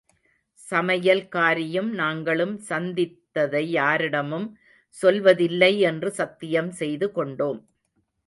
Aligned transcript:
சமையல்காரியும் 0.69 1.89
நாங்களும் 1.93 2.55
சந்தித்ததையாரிடமும் 2.69 4.47
சொல்வதில்லை 4.97 5.71
என்று 5.79 6.11
சத்தியம் 6.11 6.71
செய்து 6.71 7.11
கொண்டோம். 7.11 7.61